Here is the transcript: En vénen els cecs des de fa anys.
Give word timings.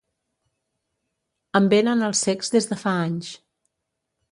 En 1.59 1.69
vénen 1.75 2.03
els 2.09 2.23
cecs 2.29 2.51
des 2.57 2.69
de 2.73 2.81
fa 2.87 2.97
anys. 3.05 3.31